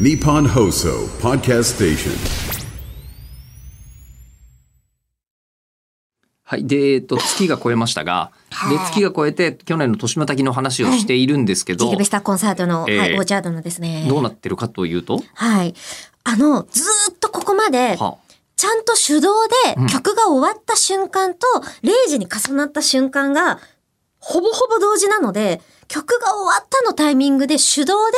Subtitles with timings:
[0.00, 2.12] Nippon Hoso Podcast Station.
[6.44, 6.66] はい。
[6.66, 14.06] で、えっと、 月が超えましたが、はいで、月が超えて、去年の豊島滝の話をしているんですけど、ギルベスターコンサートの、ええはい、オーチャードのですね。
[14.08, 15.74] どうなってるかというと、はい。
[16.24, 18.16] あの、ずーっとここまで、は
[18.56, 19.52] ちゃんと手動で
[19.90, 21.46] 曲が終わった瞬間と
[21.82, 23.58] 0時に重なった瞬間が
[24.18, 28.16] ほぼほぼ同時なので、曲が終わったのタイミングで手動で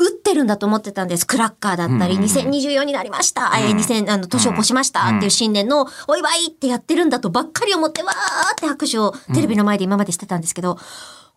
[0.00, 1.26] 打ってるんだと思ってたんです。
[1.26, 10.78] クラッカーだったり、うんうん2024になりました、えー2000、あの、年を越しましたっていう新年のお祝いってやってるんだとばっかり思ってわーって拍手をテレビの前で今までしてたんですけど、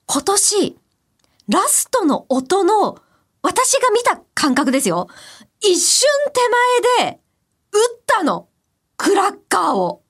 [0.06, 0.78] 今年、
[1.50, 2.98] ラストの音の、
[3.42, 5.10] 私が見た感覚ですよ。
[5.60, 6.08] 一瞬
[6.98, 7.20] 手前で、
[7.74, 8.48] 打ったの。
[8.96, 10.02] クラッカーを。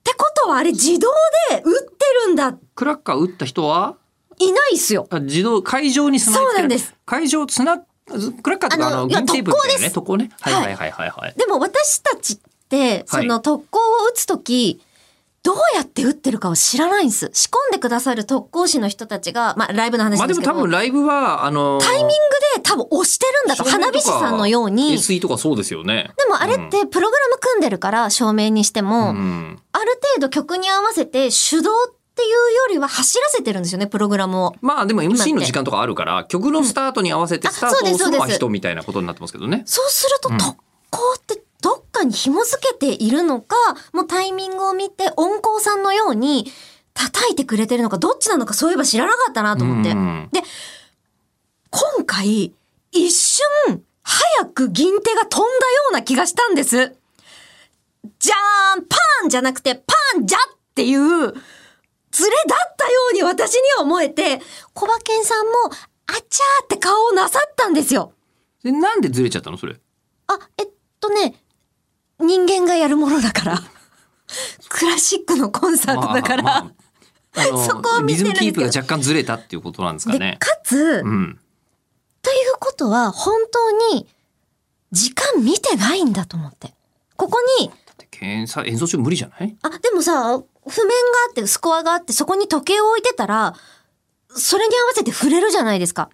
[0.00, 1.08] ってことはあれ自動
[1.50, 2.58] で打ってるんだ。
[2.74, 3.99] クラッカー打った人は？
[4.40, 5.06] いないっすよ。
[5.10, 6.94] あ自動、会場につなそうなんです。
[7.04, 10.30] 会場つな、クラッカーとかあの、銀テープみたいなね、特特攻ね。
[10.40, 11.34] はいはいはいはいはいはい。
[11.36, 14.80] でも私たちって、その特攻を打つとき、
[15.42, 17.30] どうやって打ってるかを知らないんです。
[17.32, 20.58] 仕込んでくださる特攻士の人たちが、まあライブの話まあですもでけど。
[20.58, 22.12] 多分ライブは、あの、タイミング
[22.56, 23.64] で多分押してるんだと。
[23.64, 24.92] 花火師さんのように。
[24.92, 26.10] で SE とかそうですよね。
[26.30, 29.58] もあれってプログラム組んでるから、照明にしても、うん。
[29.72, 34.56] ある程度曲に合わせて手動っていうよりは走らせてるんですよね、プログラムを。
[34.60, 39.62] まあでも MC の時間とかあるから、曲のスタートに合わせてあスタートを押すのそうですそうですは人みたいなことになってますけどね。
[39.66, 40.56] そうするとうん特
[40.90, 43.56] 攻ってどっかに紐付けているのか、
[43.92, 46.50] もうタイミングを見て音工さんのように
[46.94, 49.90] 叩いてくれてるのか、どっちなのかそういえば知らなかったなと思って。
[49.90, 50.42] うんで、
[51.70, 52.52] 今回、
[52.92, 53.46] 一瞬、
[54.02, 55.50] 早く銀手が飛んだよ
[55.90, 56.94] うな気がしたんです。
[58.18, 61.34] じゃーんパーンじゃなくて、パンじゃっていう、
[62.10, 64.40] ズレだったように私には思えて、
[64.74, 65.52] 小馬健さんも、
[66.06, 68.12] あちゃーって顔をなさったんですよ。
[68.64, 69.76] でなんでずれちゃったのそれ？
[70.26, 70.68] あ、えっ
[71.00, 71.34] とね、
[72.18, 73.62] 人間がやるものだから。
[74.68, 76.42] クラシックのコンサートだから。
[76.42, 76.74] まあまあ
[77.36, 80.36] あの そこを見リズムてるんですけどキープが若干ずれたっていうことなんですかで、ね。
[80.40, 81.38] かつ、うん。
[82.22, 84.06] ということは、本当に、
[84.92, 86.74] 時間見てないんだと思って。
[87.16, 87.70] ここに、
[88.10, 89.56] 検査演奏中無理じゃない？
[89.62, 93.54] あ、でもさ、譜面があって、スコアがあって、そこに時計を置いてたら、
[94.28, 96.10] それに合わせて振れるじゃないですか。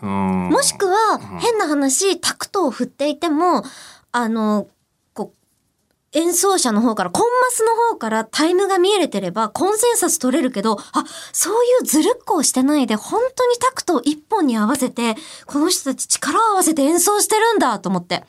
[0.00, 3.62] もしくは、変な話、タクトを振っていても、
[4.10, 4.66] あの、
[5.14, 15.14] こう、演奏者の方から、コンマスの方からタイムが見えれてれば、コンセンサス取れるけど、あ、そういうずるっこをしてないで、本当にタクトを一本に合わせて、
[15.46, 18.24] この人たち力を合わせて演奏してるんだと思って。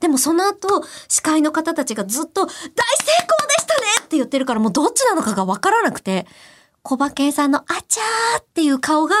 [0.00, 6.26] でもその後、司会の方たちがずっと、大成功でしたねって言ってるから、もうどっちなのかがわからなくて、
[6.82, 9.14] 小馬圭さんのあちゃーっていう顔が、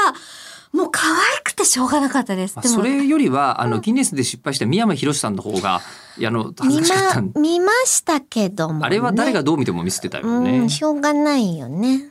[0.72, 2.60] もう可愛くてしょうがなかったです。
[2.60, 5.80] でもまあそれよりは、あの、ギネスで失敗した宮山博さんの方が、
[6.18, 8.80] いやあの、恥ず見かしかったんま、見ましたけども、ね。
[8.82, 10.58] あれは誰がどう見てもミスってたよね。
[10.58, 12.10] うん、しょうがないよね。